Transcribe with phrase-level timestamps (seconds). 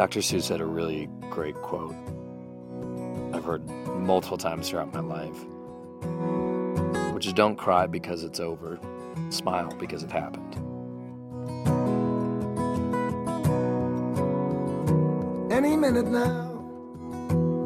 [0.00, 0.20] Dr.
[0.20, 1.94] Seuss had a really great quote
[3.34, 5.44] I've heard multiple times throughout my life,
[7.12, 8.80] which is don't cry because it's over,
[9.28, 10.54] smile because it happened.
[15.52, 16.46] Any minute now.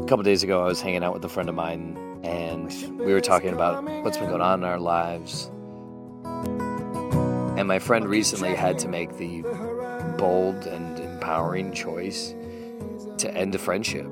[0.03, 3.13] A couple days ago, I was hanging out with a friend of mine, and we
[3.13, 5.53] were talking about what's been going on in our lives.
[7.57, 9.43] And my friend recently had to make the
[10.19, 10.94] bold and
[11.25, 12.35] empowering choice
[13.17, 14.05] to end a friendship.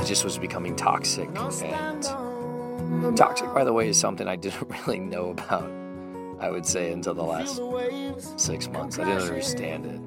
[0.00, 1.28] It just was becoming toxic.
[1.28, 5.70] And toxic, by the way, is something I didn't really know about,
[6.40, 7.60] I would say, until the last
[8.40, 8.98] six months.
[8.98, 10.00] I didn't understand it.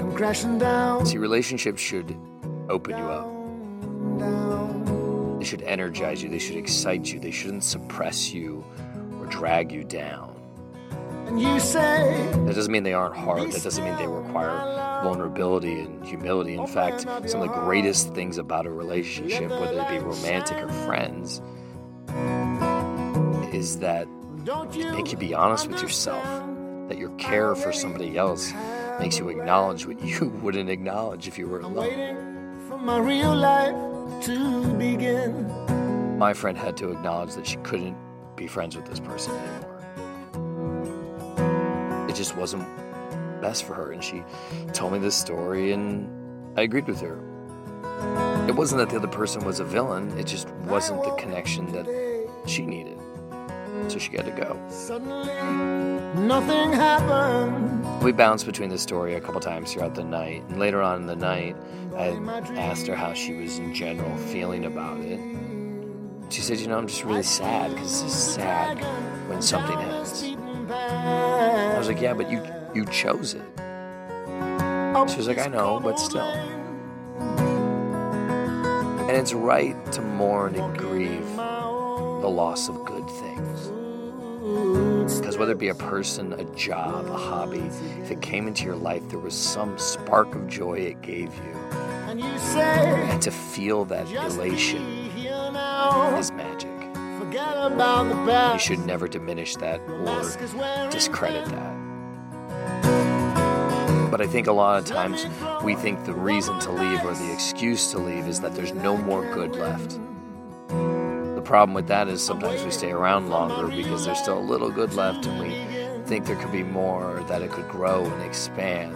[0.00, 1.06] Come crashing down.
[1.06, 2.16] See, relationships should
[2.68, 3.28] open you up.
[5.38, 6.28] They should energize you.
[6.28, 7.20] They should excite you.
[7.20, 8.64] They shouldn't suppress you
[9.20, 10.31] or drag you down.
[11.36, 13.52] You say, That doesn't mean they aren't hard.
[13.52, 14.50] That doesn't mean they require
[15.02, 16.54] vulnerability and humility.
[16.54, 20.68] In fact, some of the greatest things about a relationship, whether it be romantic or
[20.86, 21.40] friends,
[23.54, 24.06] is that
[24.94, 26.24] make you be honest with yourself.
[26.88, 28.52] That your care for somebody else
[29.00, 31.86] makes you acknowledge what you wouldn't acknowledge if you were alone.
[31.86, 33.74] waiting for my real life
[34.24, 35.48] to begin?
[36.18, 37.96] My friend had to acknowledge that she couldn't
[38.36, 39.71] be friends with this person anymore.
[42.22, 42.64] Just wasn't
[43.40, 44.22] best for her, and she
[44.72, 46.08] told me this story, and
[46.56, 47.18] I agreed with her.
[48.46, 51.84] It wasn't that the other person was a villain, it just wasn't the connection that
[52.46, 52.96] she needed.
[53.88, 54.56] So she had to go.
[54.70, 55.34] Suddenly,
[56.24, 58.04] nothing happened.
[58.04, 61.06] We bounced between the story a couple times throughout the night, and later on in
[61.08, 61.56] the night,
[61.96, 62.10] I
[62.56, 65.18] asked her how she was in general feeling about it.
[66.30, 68.78] She said, You know, I'm just really sad because it's sad
[69.28, 70.36] when something ends.
[70.72, 72.42] I was like, Yeah, but you,
[72.74, 73.42] you chose it.
[75.08, 76.20] She was like, I know, but still.
[79.02, 83.72] And it's right to mourn and grieve the loss of good things.
[85.18, 87.68] Because whether it be a person, a job, a hobby,
[88.00, 91.52] if it came into your life, there was some spark of joy it gave you.
[92.08, 94.82] And you say, to feel that elation
[96.16, 96.30] is
[97.32, 101.72] You should never diminish that or discredit that.
[104.10, 105.26] But I think a lot of times
[105.64, 108.96] we think the reason to leave or the excuse to leave is that there's no
[108.96, 109.98] more good left.
[110.68, 114.70] The problem with that is sometimes we stay around longer because there's still a little
[114.70, 118.94] good left and we think there could be more, that it could grow and expand.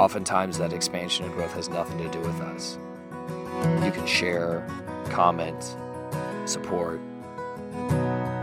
[0.00, 2.78] Oftentimes, that expansion and growth has nothing to do with us.
[3.84, 4.64] You can share,
[5.10, 5.76] comment,
[6.48, 7.00] support.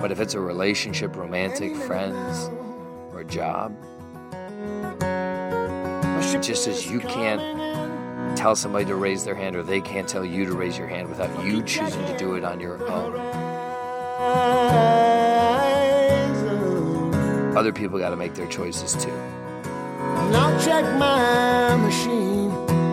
[0.01, 2.49] But if it's a relationship, romantic, friends,
[3.11, 3.75] or a job,
[6.41, 10.45] just as you can't tell somebody to raise their hand or they can't tell you
[10.45, 13.16] to raise your hand without you choosing to do it on your own.
[17.57, 19.16] Other people got to make their choices too.
[20.31, 22.84] Now check my machine.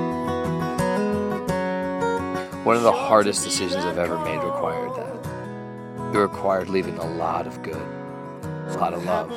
[2.65, 6.15] One of the hardest decisions I've ever made required that.
[6.15, 9.31] It required leaving a lot of good, a lot of love.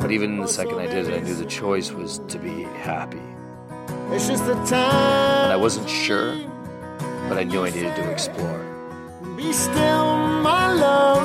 [0.00, 3.20] But even the second I did it, I knew the choice was to be happy.
[4.10, 5.50] It's just the And time.
[5.50, 6.34] I wasn't sure,
[7.28, 8.64] but I knew I needed to explore.
[9.36, 11.22] Be still, my love.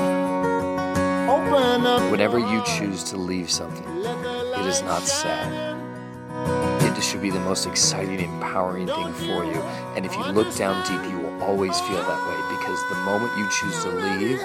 [1.30, 2.12] Open up.
[2.12, 5.75] Whenever you choose to leave something, it is not sad.
[6.98, 9.62] It should be the most exciting, empowering thing for you.
[9.96, 13.38] And if you look down deep, you will always feel that way because the moment
[13.38, 14.40] you choose to leave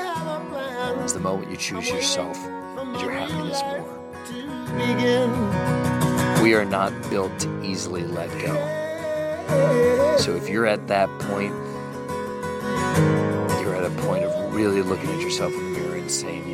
[1.05, 2.37] is the moment you choose yourself
[2.77, 3.87] and your happiness more.
[6.43, 8.57] We are not built to easily let go.
[10.19, 11.55] So if you're at that point,
[13.63, 16.50] you're at a point of really looking at yourself in the mirror and saying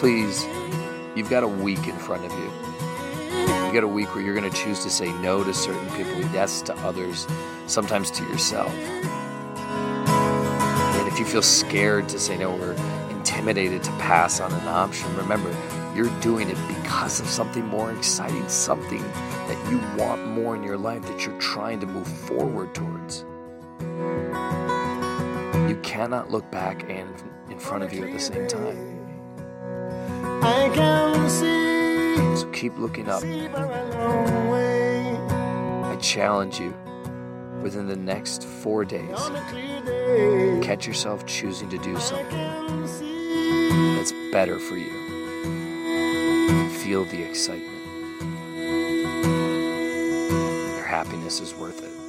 [0.00, 0.46] please,
[1.14, 2.50] you've got a week in front of you.
[3.64, 6.18] You've got a week where you're going to choose to say no to certain people,
[6.32, 7.26] yes to others,
[7.66, 8.72] sometimes to yourself.
[10.06, 12.72] And if you feel scared to say no or
[13.10, 15.54] intimidated to pass on an option, remember,
[15.94, 20.78] you're doing it because of something more exciting, something that you want more in your
[20.78, 23.26] life that you're trying to move forward towards.
[25.68, 28.99] You cannot look back and in front of you at the same time.
[30.42, 32.36] I can see.
[32.36, 33.20] So keep looking up.
[33.20, 35.16] See by a long way.
[35.84, 36.74] I challenge you
[37.62, 39.18] within the next four days.
[39.18, 42.86] On a clear day, Catch yourself choosing to do something
[43.96, 44.90] that's better for you.
[46.82, 47.78] Feel the excitement.
[50.76, 51.99] Your happiness is worth it.